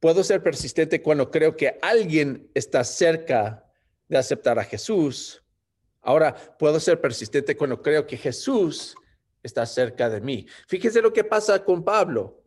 puedo 0.00 0.22
ser 0.22 0.42
persistente 0.42 1.02
cuando 1.02 1.30
creo 1.30 1.56
que 1.56 1.78
alguien 1.82 2.50
está 2.54 2.84
cerca 2.84 3.64
de 4.08 4.18
aceptar 4.18 4.58
a 4.58 4.64
Jesús. 4.64 5.42
Ahora, 6.00 6.34
puedo 6.58 6.80
ser 6.80 7.00
persistente 7.00 7.56
cuando 7.56 7.82
creo 7.82 8.06
que 8.06 8.16
Jesús 8.16 8.94
está 9.42 9.66
cerca 9.66 10.08
de 10.08 10.20
mí. 10.20 10.46
Fíjese 10.66 11.02
lo 11.02 11.12
que 11.12 11.24
pasa 11.24 11.64
con 11.64 11.84
Pablo. 11.84 12.42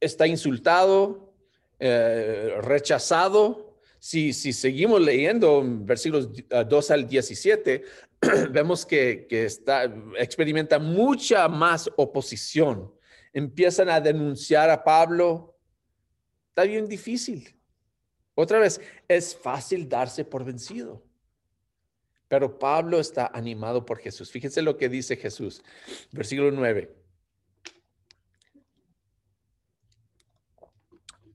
Está 0.00 0.26
insultado, 0.26 1.34
eh, 1.78 2.56
rechazado. 2.62 3.78
Si, 3.98 4.32
si 4.32 4.52
seguimos 4.52 5.00
leyendo 5.00 5.62
versículos 5.64 6.30
2 6.48 6.90
al 6.90 7.08
17, 7.08 7.84
vemos 8.50 8.84
que, 8.84 9.26
que 9.28 9.44
está, 9.44 9.84
experimenta 10.18 10.78
mucha 10.78 11.48
más 11.48 11.90
oposición 11.96 12.96
empiezan 13.36 13.90
a 13.90 14.00
denunciar 14.00 14.70
a 14.70 14.82
Pablo. 14.82 15.55
Está 16.56 16.64
bien 16.64 16.88
difícil. 16.88 17.54
Otra 18.34 18.58
vez, 18.58 18.80
es 19.08 19.36
fácil 19.36 19.90
darse 19.90 20.24
por 20.24 20.42
vencido. 20.42 21.04
Pero 22.28 22.58
Pablo 22.58 22.98
está 22.98 23.26
animado 23.26 23.84
por 23.84 23.98
Jesús. 23.98 24.30
Fíjense 24.30 24.62
lo 24.62 24.78
que 24.78 24.88
dice 24.88 25.18
Jesús. 25.18 25.62
Versículo 26.12 26.50
9. 26.50 26.96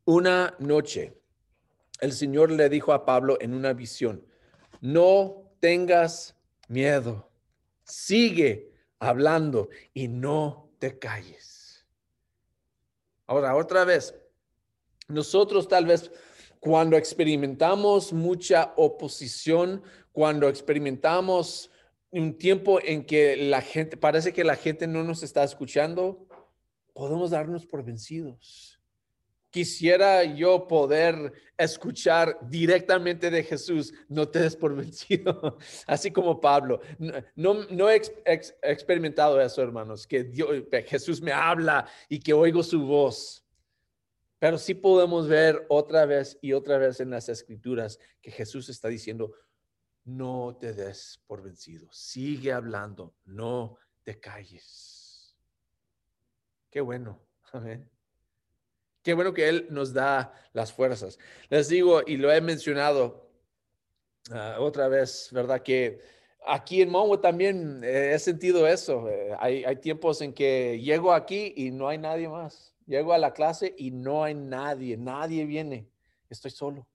Una 0.06 0.56
noche, 0.58 1.14
el 2.00 2.14
Señor 2.14 2.50
le 2.50 2.68
dijo 2.68 2.92
a 2.92 3.06
Pablo 3.06 3.38
en 3.42 3.54
una 3.54 3.74
visión, 3.74 4.26
no 4.80 5.54
tengas 5.60 6.36
miedo, 6.68 7.30
sigue 7.84 8.74
hablando 8.98 9.70
y 9.94 10.08
no 10.08 10.72
te 10.80 10.98
calles. 10.98 11.86
Ahora, 13.28 13.56
otra 13.56 13.86
vez, 13.86 14.16
nosotros 15.12 15.68
tal 15.68 15.86
vez 15.86 16.12
cuando 16.62 16.96
experimentamos 16.96 18.14
mucha 18.14 18.74
oposición, 18.78 19.82
cuando 20.12 20.48
experimentamos 20.48 21.72
un 22.12 22.38
tiempo 22.38 22.80
en 22.84 23.04
que 23.06 23.36
la 23.36 23.62
gente, 23.62 23.98
parece 23.98 24.32
que 24.32 24.44
la 24.44 24.56
gente 24.56 24.86
no 24.86 25.04
nos 25.04 25.24
está 25.24 25.44
escuchando, 25.44 26.28
podemos 26.94 27.32
darnos 27.32 27.66
por 27.66 27.84
vencidos. 27.84 28.80
Quisiera 29.50 30.24
yo 30.24 30.68
poder 30.68 31.34
escuchar 31.58 32.38
directamente 32.44 33.32
de 33.32 33.44
Jesús, 33.44 33.94
no 34.08 34.28
te 34.30 34.40
des 34.40 34.56
por 34.56 34.76
vencido, 34.76 35.58
así 35.88 36.12
como 36.12 36.40
Pablo. 36.40 36.80
No, 37.36 37.66
no, 37.70 37.90
he 37.90 38.02
experimentado 38.62 39.42
eso, 39.42 39.62
hermanos, 39.62 40.06
que 40.06 40.86
Jesús 40.88 41.22
me 41.22 41.32
habla 41.32 41.88
y 42.08 42.20
que 42.20 42.34
oigo 42.34 42.62
su 42.62 42.86
voz. 42.86 43.44
Pero 44.42 44.58
sí 44.58 44.74
podemos 44.74 45.28
ver 45.28 45.68
otra 45.70 46.08
vez 46.08 46.40
y 46.42 46.54
otra 46.54 46.80
vez 46.80 47.00
en 47.00 47.12
las 47.12 47.30
escrituras 47.30 48.00
que 48.24 48.32
Jesús 48.32 48.70
está 48.70 48.88
diciendo, 48.88 49.36
no 50.04 50.58
te 50.60 50.74
des 50.74 51.22
por 51.28 51.44
vencido, 51.44 51.88
sigue 51.92 52.52
hablando, 52.52 53.14
no 53.24 53.78
te 54.02 54.20
calles. 54.20 55.38
Qué 56.72 56.82
bueno, 56.82 57.22
amén. 57.54 57.88
Qué 59.04 59.14
bueno 59.14 59.32
que 59.32 59.48
Él 59.48 59.68
nos 59.70 59.94
da 59.94 60.34
las 60.54 60.74
fuerzas. 60.74 61.20
Les 61.50 61.70
digo, 61.70 62.02
y 62.04 62.18
lo 62.18 62.32
he 62.32 62.42
mencionado 62.42 63.30
ah, 64.32 64.56
otra 64.60 64.88
vez, 64.88 65.30
¿verdad? 65.32 65.62
Que 65.62 66.02
aquí 66.48 66.82
en 66.82 66.90
Mongo 66.90 67.20
también 67.20 67.84
he 67.84 68.18
sentido 68.18 68.66
eso. 68.66 69.08
Eh, 69.08 69.36
hay, 69.38 69.64
hay 69.66 69.76
tiempos 69.76 70.20
en 70.22 70.34
que 70.34 70.82
llego 70.82 71.14
aquí 71.14 71.54
y 71.56 71.70
no 71.70 71.88
hay 71.88 72.00
nadie 72.00 72.28
más. 72.28 72.71
Llego 72.92 73.14
a 73.14 73.18
la 73.18 73.32
clase 73.32 73.74
y 73.78 73.90
no 73.90 74.22
hay 74.22 74.34
nadie, 74.34 74.98
nadie 74.98 75.46
viene. 75.46 75.90
estoy 76.30 76.52
solo. 76.52 76.86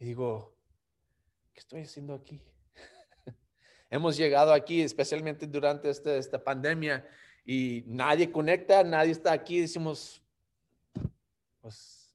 Y 0.00 0.06
digo, 0.06 0.56
¿qué 1.52 1.60
estoy 1.60 1.82
haciendo 1.82 2.14
aquí? 2.14 2.42
Hemos 3.90 4.16
llegado 4.16 4.52
aquí, 4.52 4.82
especialmente 4.82 5.46
durante 5.46 5.88
este, 5.88 6.18
esta 6.18 6.42
pandemia, 6.42 7.06
y 7.44 7.84
nadie 7.86 8.32
conecta, 8.32 8.82
nadie 8.82 9.12
está 9.12 9.30
aquí. 9.30 9.60
Decimos, 9.60 10.20
pues 11.60 12.12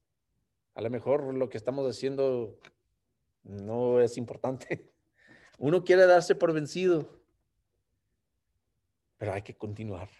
a 0.74 0.82
lo 0.82 0.90
mejor 0.90 1.32
lo 1.32 1.48
que 1.48 1.56
estamos 1.56 1.88
haciendo 1.88 2.58
no 3.44 3.98
es 3.98 4.18
importante. 4.18 4.92
Uno 5.58 5.82
quiere 5.82 6.04
darse 6.04 6.34
por 6.34 6.52
vencido, 6.52 7.18
pero 9.16 9.32
hay 9.32 9.40
que 9.40 9.56
continuar. 9.56 10.10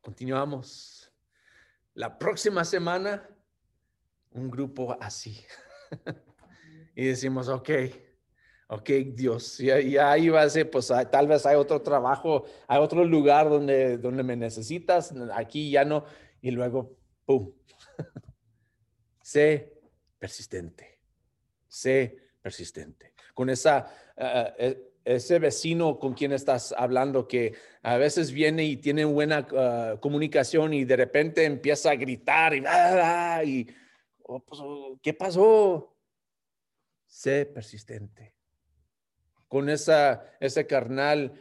Continuamos. 0.00 1.09
La 2.00 2.18
próxima 2.18 2.64
semana, 2.64 3.28
un 4.30 4.50
grupo 4.50 4.96
así. 5.02 5.38
y 6.96 7.04
decimos, 7.04 7.46
ok, 7.48 7.68
ok, 8.68 8.88
Dios, 9.12 9.58
ya, 9.58 9.78
ya 9.80 10.16
iba 10.16 10.40
a 10.40 10.48
ser, 10.48 10.70
pues 10.70 10.90
tal 11.10 11.28
vez 11.28 11.44
hay 11.44 11.56
otro 11.56 11.82
trabajo, 11.82 12.46
hay 12.66 12.80
otro 12.80 13.04
lugar 13.04 13.50
donde, 13.50 13.98
donde 13.98 14.22
me 14.22 14.34
necesitas, 14.34 15.12
aquí 15.34 15.70
ya 15.70 15.84
no, 15.84 16.06
y 16.40 16.52
luego, 16.52 16.96
¡pum! 17.26 17.52
sé 19.22 19.70
persistente, 20.18 21.02
sé 21.68 22.16
persistente. 22.40 23.12
Con 23.34 23.50
esa, 23.50 23.92
eh, 24.16 24.89
ese 25.16 25.38
vecino 25.38 25.98
con 25.98 26.14
quien 26.14 26.32
estás 26.32 26.74
hablando 26.76 27.26
que 27.26 27.54
a 27.82 27.96
veces 27.96 28.32
viene 28.32 28.64
y 28.64 28.76
tiene 28.76 29.04
buena 29.04 29.46
eh, 29.52 29.96
comunicación 30.00 30.74
y 30.74 30.84
de 30.84 30.96
repente 30.96 31.44
empieza 31.44 31.90
a 31.90 31.96
gritar 31.96 32.54
y, 32.54 32.62
ah, 32.66 33.42
y 33.44 33.66
oh, 34.22 34.40
pues, 34.40 34.60
¿qué 35.02 35.14
pasó? 35.14 35.96
Sé 37.06 37.46
persistente. 37.46 38.34
Con 39.48 39.68
esa, 39.68 40.24
ese 40.38 40.66
carnal 40.66 41.34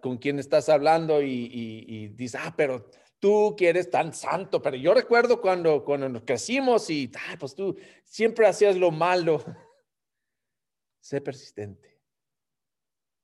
con 0.00 0.18
quien 0.18 0.40
estás 0.40 0.68
hablando 0.68 1.22
y, 1.22 1.28
y, 1.30 1.84
y 1.86 2.08
dices, 2.08 2.40
ah, 2.42 2.52
pero 2.56 2.90
tú 3.22 3.54
que 3.56 3.68
eres 3.68 3.88
tan 3.88 4.12
santo, 4.12 4.60
pero 4.60 4.76
yo 4.76 4.92
recuerdo 4.92 5.40
cuando, 5.40 5.84
cuando 5.84 6.08
nos 6.08 6.24
crecimos 6.24 6.90
y, 6.90 7.08
pues 7.38 7.54
tú 7.54 7.76
siempre 8.04 8.48
hacías 8.48 8.76
lo 8.76 8.90
malo. 8.90 9.44
sé 11.00 11.20
persistente. 11.20 11.91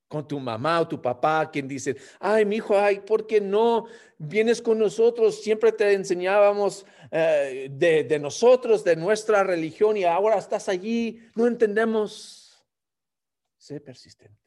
Con 0.09 0.27
tu 0.27 0.41
mamá 0.41 0.81
o 0.81 0.88
tu 0.88 1.00
papá, 1.00 1.50
quien 1.50 1.69
dice, 1.69 1.97
ay, 2.19 2.45
mi 2.45 2.57
hijo, 2.57 2.79
ay, 2.79 3.00
¿por 3.00 3.27
qué 3.27 3.41
no 3.41 3.87
vienes 4.17 4.62
con 4.62 4.79
nosotros? 4.79 5.43
Siempre 5.43 5.71
te 5.71 5.93
enseñábamos 5.93 6.87
eh, 7.11 7.69
de, 7.71 8.05
de 8.05 8.19
nosotros, 8.19 8.83
de 8.83 8.97
nuestra 8.97 9.45
religión, 9.45 9.97
y 9.99 10.05
ahora 10.05 10.38
estás 10.38 10.69
allí, 10.69 11.21
no 11.35 11.47
entendemos. 11.47 12.65
Sé 13.59 13.81
persistente. 13.81 14.41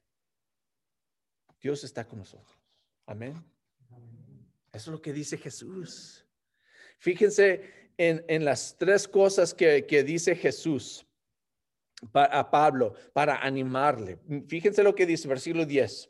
Dios 1.62 1.84
está 1.84 2.08
con 2.08 2.20
nosotros. 2.20 2.58
Amén. 3.06 3.36
Eso 4.74 4.90
es 4.90 4.94
lo 4.96 5.02
que 5.02 5.14
dice 5.14 5.38
Jesús. 5.38 6.26
Fíjense 6.98 7.92
en, 7.98 8.46
las 8.46 8.78
tres 8.78 9.08
cosas 9.08 9.54
que, 9.54 10.04
dice 10.04 10.36
Jesús 10.36 11.06
a 12.14 12.50
Pablo 12.50 12.94
para 13.14 13.38
animarle. 13.38 14.20
Fíjense 14.48 14.84
lo 14.84 14.96
que 14.96 15.06
dice, 15.06 15.28
versículo 15.28 15.66
10. 15.66 16.10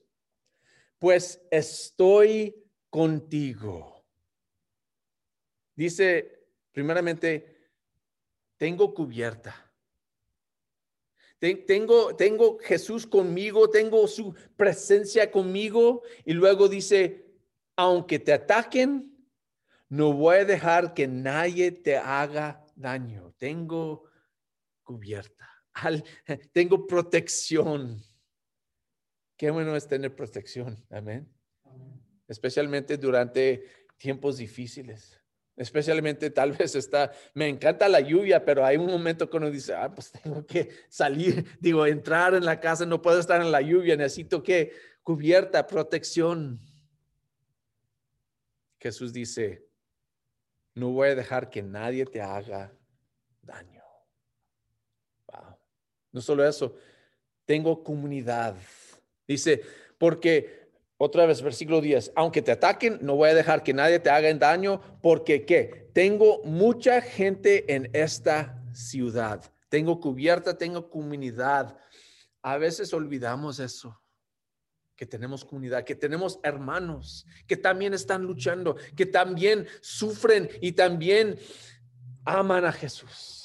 Pues 1.00 1.41
estoy 1.50 2.55
contigo. 2.89 4.05
Dice, 5.75 6.45
primeramente, 6.71 7.69
tengo 8.57 8.93
cubierta. 8.93 9.71
Tengo, 11.39 12.15
tengo 12.15 12.60
Jesús 12.60 13.07
conmigo, 13.07 13.67
tengo 13.67 14.07
su 14.07 14.36
presencia 14.55 15.31
conmigo. 15.31 16.03
Y 16.24 16.33
luego 16.33 16.67
dice, 16.67 17.25
aunque 17.75 18.20
te 18.20 18.31
ataquen, 18.31 19.11
no 19.89 20.13
voy 20.13 20.37
a 20.37 20.46
dejar 20.46 20.94
que 20.94 21.07
nadie 21.07 21.72
te 21.72 21.98
haga 21.98 22.63
daño. 22.75 23.33
Tengo 23.39 24.03
cubierta, 24.83 25.50
tengo 26.53 26.87
protección. 26.87 28.01
Qué 29.37 29.50
bueno 29.50 29.75
es 29.75 29.87
tener 29.87 30.15
protección, 30.15 30.83
amén. 30.89 31.27
Especialmente 32.27 32.98
durante 32.98 33.63
tiempos 33.98 34.37
difíciles. 34.37 35.22
Especialmente 35.55 36.29
tal 36.29 36.51
vez 36.57 36.75
está, 36.75 37.11
me 37.33 37.48
encanta 37.48 37.87
la 37.89 38.00
lluvia, 38.00 38.44
pero 38.44 38.65
hay 38.65 38.77
un 38.77 38.87
momento 38.87 39.29
cuando 39.29 39.51
dice, 39.51 39.74
ah, 39.74 39.94
pues 39.94 40.11
tengo 40.11 40.46
que 40.46 40.70
salir, 40.89 41.46
digo, 41.59 41.85
entrar 41.85 42.33
en 42.33 42.46
la 42.46 42.59
casa, 42.59 42.85
no 42.85 43.01
puedo 43.01 43.20
estar 43.20 43.41
en 43.41 43.51
la 43.51 43.61
lluvia, 43.61 43.96
necesito 43.96 44.41
que 44.41 44.72
cubierta, 45.03 45.67
protección. 45.67 46.59
Jesús 48.79 49.13
dice, 49.13 49.67
no 50.74 50.89
voy 50.91 51.09
a 51.09 51.15
dejar 51.15 51.50
que 51.50 51.61
nadie 51.61 52.05
te 52.05 52.22
haga 52.22 52.74
daño. 53.41 53.80
No 56.11 56.21
solo 56.21 56.47
eso, 56.47 56.75
tengo 57.45 57.83
comunidad. 57.83 58.55
Dice, 59.27 59.61
porque 59.97 60.69
otra 60.97 61.25
vez, 61.25 61.41
versículo 61.41 61.81
10, 61.81 62.11
aunque 62.15 62.41
te 62.41 62.51
ataquen, 62.51 63.00
no 63.01 63.15
voy 63.15 63.29
a 63.29 63.33
dejar 63.33 63.63
que 63.63 63.74
nadie 63.74 64.00
te 64.00 64.09
haga 64.09 64.31
daño, 64.35 64.81
porque 65.01 65.45
¿qué? 65.45 65.89
Tengo 65.93 66.43
mucha 66.43 67.01
gente 67.01 67.74
en 67.74 67.89
esta 67.93 68.61
ciudad. 68.74 69.43
Tengo 69.69 70.00
cubierta, 70.00 70.57
tengo 70.57 70.89
comunidad. 70.89 71.77
A 72.41 72.57
veces 72.57 72.93
olvidamos 72.93 73.59
eso 73.59 74.00
que 74.95 75.07
tenemos 75.07 75.43
comunidad, 75.43 75.83
que 75.83 75.95
tenemos 75.95 76.39
hermanos 76.43 77.25
que 77.47 77.57
también 77.57 77.95
están 77.95 78.21
luchando, 78.21 78.75
que 78.95 79.07
también 79.07 79.65
sufren 79.81 80.47
y 80.61 80.74
también 80.74 81.39
aman 82.24 82.65
a 82.65 82.71
Jesús, 82.71 83.40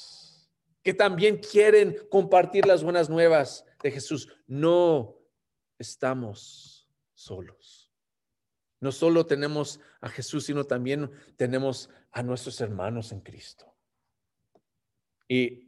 que 0.87 0.93
también 0.93 1.39
quieren 1.39 1.97
compartir 2.09 2.65
las 2.65 2.81
buenas 2.81 3.09
nuevas 3.09 3.65
de 3.83 3.91
Jesús. 3.91 4.29
No 4.47 5.19
estamos 5.77 6.89
solos. 7.13 7.91
No 8.79 8.93
solo 8.93 9.25
tenemos 9.25 9.81
a 9.99 10.07
Jesús, 10.07 10.45
sino 10.45 10.63
también 10.63 11.11
tenemos 11.35 11.89
a 12.13 12.23
nuestros 12.23 12.61
hermanos 12.61 13.11
en 13.11 13.19
Cristo. 13.19 13.75
Y 15.27 15.67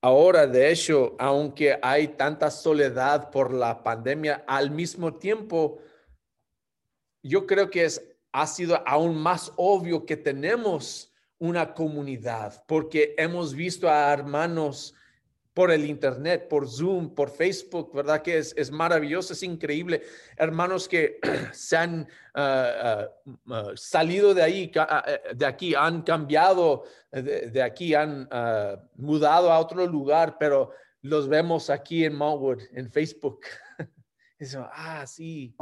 Ahora, 0.00 0.44
de 0.48 0.72
hecho, 0.72 1.14
aunque 1.20 1.78
hay 1.80 2.08
tanta 2.08 2.50
soledad 2.50 3.30
por 3.30 3.54
la 3.54 3.84
pandemia, 3.84 4.44
al 4.48 4.72
mismo 4.72 5.14
tiempo, 5.14 5.78
yo 7.22 7.46
creo 7.46 7.70
que 7.70 7.84
es, 7.84 8.04
ha 8.32 8.48
sido 8.48 8.82
aún 8.88 9.16
más 9.16 9.52
obvio 9.54 10.04
que 10.04 10.16
tenemos 10.16 11.07
una 11.38 11.74
comunidad, 11.74 12.64
porque 12.66 13.14
hemos 13.16 13.54
visto 13.54 13.88
a 13.88 14.12
hermanos 14.12 14.94
por 15.58 15.72
el 15.72 15.86
Internet, 15.86 16.46
por 16.48 16.68
Zoom, 16.68 17.16
por 17.16 17.30
Facebook, 17.30 17.92
¿verdad? 17.92 18.22
Que 18.22 18.38
es, 18.38 18.54
es 18.56 18.70
maravilloso, 18.70 19.32
es 19.32 19.42
increíble. 19.42 20.02
Hermanos 20.36 20.88
que 20.88 21.18
se 21.52 21.76
han 21.76 22.08
ah, 22.34 22.70
ah, 22.80 23.32
ah, 23.50 23.72
salido 23.74 24.34
de 24.34 24.42
ahí, 24.44 24.70
eh, 24.72 25.34
de 25.34 25.44
aquí, 25.44 25.74
han 25.74 26.02
cambiado 26.02 26.84
de, 27.10 27.60
aquí, 27.60 27.92
han 27.92 28.28
mudado 28.94 29.50
a 29.50 29.58
otro 29.58 29.84
lugar, 29.84 30.36
pero 30.38 30.70
los 31.02 31.28
vemos 31.28 31.70
aquí 31.70 32.04
en 32.04 32.14
Malwood, 32.14 32.60
en 32.70 32.88
Facebook. 32.92 33.40
ah, 34.72 35.04
sí, 35.08 35.56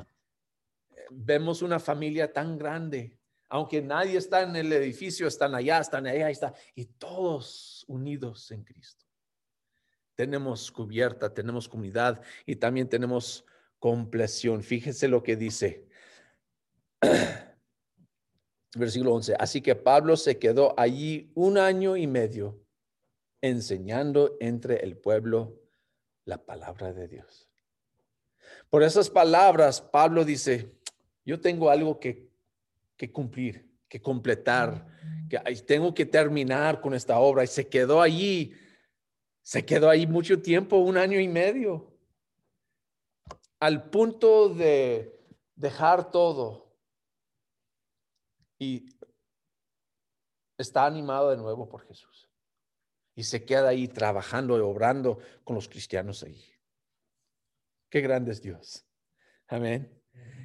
vemos 1.10 1.62
una 1.62 1.80
familia 1.80 2.30
tan 2.30 2.58
grande. 2.58 3.15
Aunque 3.48 3.80
nadie 3.80 4.18
está 4.18 4.42
en 4.42 4.56
el 4.56 4.72
edificio, 4.72 5.28
están 5.28 5.54
allá, 5.54 5.78
están 5.80 6.06
allá, 6.06 6.30
están, 6.30 6.52
y 6.74 6.86
todos 6.86 7.84
unidos 7.88 8.50
en 8.50 8.64
Cristo 8.64 9.06
tenemos 10.16 10.72
cubierta, 10.72 11.32
tenemos 11.32 11.68
comunidad 11.68 12.20
y 12.44 12.56
también 12.56 12.88
tenemos 12.88 13.44
compleción. 13.78 14.62
Fíjense 14.62 15.06
lo 15.06 15.22
que 15.22 15.36
dice. 15.36 15.86
Versículo 18.76 19.14
11. 19.14 19.36
Así 19.38 19.60
que 19.60 19.76
Pablo 19.76 20.16
se 20.16 20.38
quedó 20.38 20.74
allí 20.78 21.30
un 21.34 21.58
año 21.58 21.96
y 21.96 22.06
medio 22.06 22.58
enseñando 23.42 24.36
entre 24.40 24.82
el 24.82 24.96
pueblo 24.96 25.60
la 26.24 26.44
palabra 26.44 26.92
de 26.92 27.06
Dios. 27.06 27.48
Por 28.70 28.82
esas 28.82 29.10
palabras, 29.10 29.80
Pablo 29.80 30.24
dice, 30.24 30.74
yo 31.24 31.40
tengo 31.40 31.70
algo 31.70 32.00
que, 32.00 32.25
que 32.96 33.12
cumplir, 33.12 33.70
que 33.88 34.00
completar, 34.00 34.86
que 35.28 35.38
tengo 35.66 35.94
que 35.94 36.06
terminar 36.06 36.80
con 36.80 36.94
esta 36.94 37.18
obra. 37.18 37.44
Y 37.44 37.46
se 37.46 37.68
quedó 37.68 38.00
allí 38.00 38.54
se 39.46 39.64
quedó 39.64 39.88
ahí 39.88 40.08
mucho 40.08 40.42
tiempo, 40.42 40.78
un 40.78 40.96
año 40.96 41.20
y 41.20 41.28
medio, 41.28 41.96
al 43.60 43.90
punto 43.90 44.48
de 44.48 45.24
dejar 45.54 46.10
todo. 46.10 46.76
Y 48.58 48.88
está 50.58 50.84
animado 50.84 51.30
de 51.30 51.36
nuevo 51.36 51.68
por 51.68 51.86
Jesús. 51.86 52.28
y 53.14 53.22
se 53.22 53.44
queda 53.44 53.68
ahí 53.68 53.86
trabajando 53.86 54.58
y 54.58 54.60
obrando 54.60 55.20
con 55.44 55.54
los 55.54 55.68
cristianos 55.68 56.24
ahí. 56.24 56.44
Qué 57.88 58.00
grande 58.00 58.32
es 58.32 58.42
Dios. 58.42 58.84
Amén. 59.46 59.95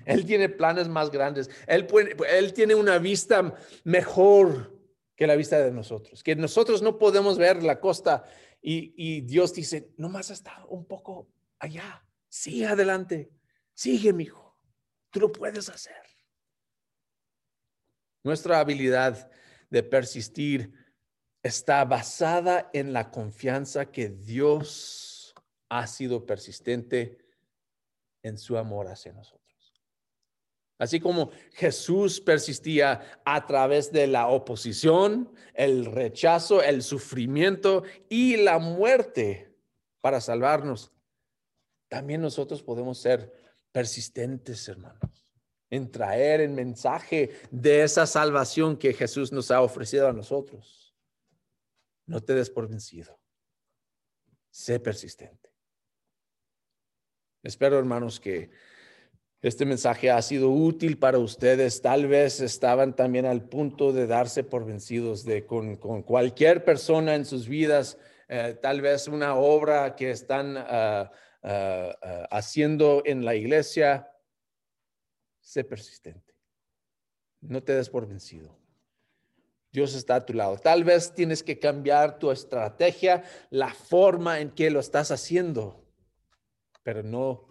Él 0.05 0.25
tiene 0.25 0.49
planes 0.49 0.87
más 0.87 1.11
grandes. 1.11 1.49
Él, 1.67 2.53
tiene 2.53 2.75
una 2.75 2.97
vista 2.97 3.53
mejor 3.83 4.77
que 5.15 5.27
la 5.27 5.35
vista 5.35 5.59
de 5.59 5.71
nosotros. 5.71 6.23
Que 6.23 6.35
nosotros 6.35 6.81
no 6.81 6.97
podemos 6.97 7.37
ver 7.37 7.63
la 7.63 7.79
costa 7.79 8.23
y, 8.61 8.93
y 8.95 9.21
Dios 9.21 9.53
dice, 9.53 9.91
nomás 9.97 10.29
está 10.29 10.65
un 10.67 10.85
poco 10.85 11.29
allá. 11.59 12.03
Sigue 12.29 12.67
adelante. 12.67 13.31
Sigue, 13.73 14.13
mi 14.13 14.23
hijo. 14.23 14.57
Tú 15.09 15.19
lo 15.19 15.31
puedes 15.31 15.69
hacer. 15.69 15.95
Nuestra 18.23 18.59
habilidad 18.59 19.31
de 19.69 19.83
persistir 19.83 20.73
está 21.43 21.83
basada 21.85 22.69
en 22.73 22.93
la 22.93 23.09
confianza 23.09 23.87
que 23.91 24.09
Dios 24.09 25.33
ha 25.69 25.87
sido 25.87 26.25
persistente 26.25 27.17
en 28.21 28.37
su 28.37 28.57
amor 28.57 28.87
hacia 28.87 29.13
nosotros. 29.13 29.40
Así 30.81 30.99
como 30.99 31.29
Jesús 31.51 32.19
persistía 32.19 33.21
a 33.23 33.45
través 33.45 33.91
de 33.91 34.07
la 34.07 34.29
oposición, 34.29 35.31
el 35.53 35.85
rechazo, 35.85 36.63
el 36.63 36.81
sufrimiento 36.81 37.83
y 38.09 38.37
la 38.37 38.57
muerte 38.57 39.55
para 40.01 40.19
salvarnos, 40.19 40.91
también 41.87 42.19
nosotros 42.19 42.63
podemos 42.63 42.97
ser 42.97 43.31
persistentes, 43.71 44.67
hermanos, 44.67 45.29
en 45.69 45.91
traer 45.91 46.41
el 46.41 46.49
mensaje 46.49 47.29
de 47.51 47.83
esa 47.83 48.07
salvación 48.07 48.75
que 48.75 48.95
Jesús 48.95 49.31
nos 49.31 49.51
ha 49.51 49.61
ofrecido 49.61 50.07
a 50.07 50.13
nosotros. 50.13 50.95
No 52.07 52.21
te 52.21 52.33
des 52.33 52.49
por 52.49 52.67
vencido. 52.67 53.19
Sé 54.49 54.79
persistente. 54.79 55.53
Espero, 57.43 57.77
hermanos, 57.77 58.19
que 58.19 58.49
este 59.41 59.65
mensaje 59.65 60.11
ha 60.11 60.21
sido 60.21 60.51
útil 60.51 60.99
para 60.99 61.17
ustedes. 61.17 61.81
Tal 61.81 62.07
vez 62.07 62.41
estaban 62.41 62.95
también 62.95 63.25
al 63.25 63.41
punto 63.49 63.91
de 63.91 64.05
darse 64.05 64.43
por 64.43 64.65
vencidos 64.65 65.25
de 65.25 65.45
con, 65.45 65.77
cualquier 66.03 66.63
persona 66.63 67.15
en 67.15 67.25
sus 67.25 67.47
vidas, 67.47 67.97
eh, 68.29 68.57
tal 68.61 68.81
vez 68.81 69.07
una 69.07 69.35
obra 69.35 69.95
que 69.95 70.11
están 70.11 70.57
ah, 70.57 71.11
ah, 71.41 71.97
ah, 72.01 72.27
haciendo 72.29 73.01
en 73.05 73.25
la 73.25 73.33
iglesia. 73.33 74.07
Sé 75.39 75.63
persistente. 75.63 76.35
No 77.41 77.63
te 77.63 77.73
des 77.73 77.89
por 77.89 78.07
vencido. 78.07 78.55
Dios 79.71 79.95
está 79.95 80.15
a 80.15 80.25
tu 80.25 80.33
lado. 80.33 80.57
Tal 80.57 80.83
vez 80.83 81.15
tienes 81.15 81.41
que 81.41 81.57
cambiar 81.57 82.19
tu 82.19 82.29
estrategia, 82.29 83.23
la 83.49 83.73
forma 83.73 84.39
en 84.39 84.51
que 84.51 84.69
lo 84.69 84.79
estás 84.79 85.09
haciendo, 85.09 85.83
pero 86.83 87.01
no 87.01 87.50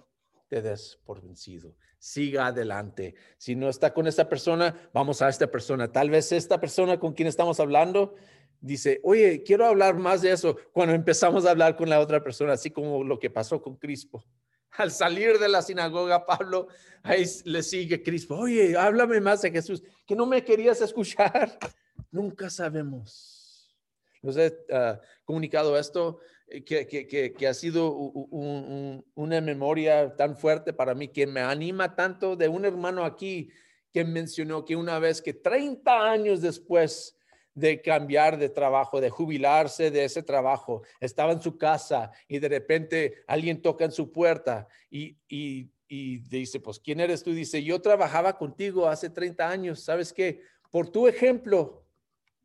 te 0.51 0.61
des 0.61 0.99
por 1.05 1.23
vencido. 1.23 1.77
Siga 1.99 2.49
adelante. 2.49 3.15
Si 3.39 3.55
no 3.55 3.69
está 3.69 3.95
con 3.95 4.09
esta 4.09 4.29
persona, 4.29 4.75
vamos 4.93 5.23
a 5.23 5.29
esta 5.29 5.47
persona. 5.47 5.93
Tal 5.93 6.11
vez 6.11 6.33
esta 6.33 6.61
persona 6.61 6.99
con 6.99 7.15
quien 7.15 7.29
estamos 7.29 7.61
hablando 7.61 8.17
dice, 8.61 9.01
oye, 9.05 9.45
quiero 9.45 9.67
hablar 9.67 9.97
más 9.97 10.23
de 10.23 10.33
eso. 10.33 10.57
Cuando 10.73 10.93
empezamos 10.93 11.47
a 11.47 11.53
hablar 11.53 11.77
con 11.77 11.89
la 11.89 12.01
otra 12.01 12.21
persona, 12.23 12.55
así 12.55 12.71
como 12.71 13.05
lo 13.05 13.21
que 13.21 13.31
pasó 13.31 13.63
con 13.63 13.77
Crispo. 13.77 14.25
Al 14.73 14.91
salir 14.91 15.39
de 15.39 15.49
la 15.49 15.63
sinagoga, 15.63 16.27
Pablo, 16.27 16.67
ahí 17.05 17.25
le 17.45 17.63
sigue 17.63 18.03
Crispo, 18.03 18.35
oye, 18.35 18.77
háblame 18.77 19.21
más 19.21 19.43
de 19.43 19.53
Jesús, 19.53 19.85
que 20.05 20.17
no 20.17 20.27
me 20.27 20.45
querías 20.45 20.81
escuchar. 20.81 21.59
Nunca 22.11 22.51
sabemos. 22.51 23.73
Nos 24.21 24.37
he 24.37 24.53
ah, 24.73 25.01
comunicado 25.25 25.79
esto 25.79 26.19
eh, 26.51 26.65
que, 26.65 27.47
ha 27.47 27.55
sido 27.55 27.93
una 27.93 29.41
memoria 29.41 30.17
tan 30.17 30.37
fuerte 30.37 30.73
para 30.73 30.95
mí, 30.95 31.09
que 31.09 31.27
me 31.27 31.41
anima 31.41 31.95
tanto 31.95 32.35
de 32.35 32.49
un 32.49 32.65
hermano 32.65 33.05
aquí 33.05 33.51
que 33.93 34.05
mencionó 34.05 34.65
que 34.65 34.75
una 34.75 34.99
vez 34.99 35.23
que 35.23 35.33
30 35.33 36.11
años 36.11 36.41
después 36.41 37.17
de 37.55 37.81
cambiar 37.81 38.37
de 38.37 38.49
trabajo, 38.49 39.01
de 39.01 39.11
jubilarse 39.11 39.91
de 39.91 40.05
ese 40.05 40.23
trabajo, 40.23 40.83
estaba 41.01 41.33
en 41.33 41.41
su 41.41 41.57
casa 41.57 42.11
y 42.27 42.39
de 42.39 42.49
repente 42.49 43.23
alguien 43.27 43.63
toca 43.63 43.85
en 43.85 43.93
su 43.93 44.11
puerta 44.11 44.67
y, 44.91 45.17
y, 45.29 45.71
y 45.87 46.19
dice, 46.19 46.59
pues, 46.59 46.81
¿quién 46.81 47.01
eres 47.01 47.23
tú? 47.23 47.33
Dice, 47.33 47.63
yo 47.63 47.81
trabajaba 47.81 48.37
contigo 48.37 48.89
hace 48.89 49.11
30 49.11 49.49
años, 49.49 49.81
¿sabes 49.83 50.13
qué? 50.13 50.43
Por 50.71 50.91
tu 50.91 51.07
ejemplo, 51.07 51.85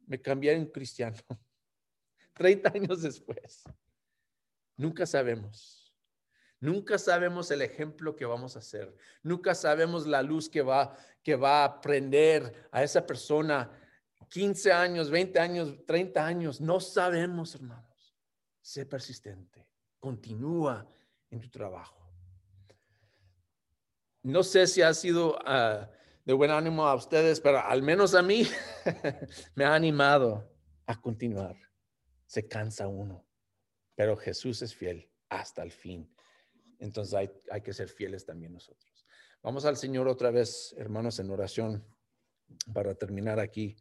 me 0.06 0.22
cambié 0.22 0.54
en 0.54 0.65
cristiano. 0.68 1.18
30 2.34 2.72
años 2.74 3.02
después. 3.02 3.63
Nunca 4.78 5.06
sabemos. 5.06 5.94
Nunca 6.60 6.98
sabemos 6.98 7.52
el 7.52 7.62
ejemplo 7.62 8.16
que 8.16 8.26
vamos 8.26 8.56
a 8.56 8.60
hacer. 8.60 8.96
Nunca 9.24 9.54
sabemos 9.56 10.08
la 10.08 10.22
luz 10.22 10.50
que 10.50 10.62
va, 10.62 10.96
que 11.24 11.36
va 11.36 11.64
a 11.64 11.82
prender 11.82 12.68
a 12.72 12.84
esa 12.84 13.06
persona 13.06 13.70
15 14.30 14.72
años, 14.72 15.10
20 15.10 15.40
años, 15.40 15.86
30 15.86 16.26
años. 16.26 16.62
No 16.62 16.80
sabemos, 16.80 17.56
hermanos. 17.56 18.16
Sé 18.62 18.86
persistente. 18.86 19.68
Continúa 20.00 20.90
en 21.30 21.40
tu 21.40 21.50
trabajo. 21.50 22.02
No 24.24 24.42
sé 24.42 24.66
si 24.66 24.82
ha 24.82 24.94
sido 24.94 25.38
ah, 25.46 25.90
de 26.26 26.34
buen 26.34 26.50
ánimo 26.50 26.88
a 26.88 26.96
ustedes, 26.96 27.40
pero 27.40 27.60
al 27.60 27.84
menos 27.84 28.16
a 28.16 28.24
mí 28.24 28.48
me 29.56 29.66
ha 29.66 29.76
animado 29.76 30.52
a 30.88 31.00
continuar. 31.00 31.56
Se 32.26 32.48
cansa 32.48 32.88
uno 32.88 33.25
pero 33.96 34.18
Jesús 34.18 34.62
es 34.62 34.76
fiel 34.76 35.10
hasta 35.30 35.64
el 35.64 35.72
fin. 35.72 36.14
Entonces 36.80 37.14
hay, 37.50 37.62
que 37.62 37.74
ser 37.74 37.88
fieles 37.90 38.26
también 38.26 38.54
nosotros. 38.54 39.06
Vamos 39.42 39.66
al 39.66 39.78
Señor 39.78 40.08
otra 40.08 40.32
vez, 40.32 40.76
hermanos, 40.78 41.20
en 41.20 41.30
oración 41.30 41.86
para 42.74 42.96
terminar 42.96 43.40
aquí. 43.40 43.76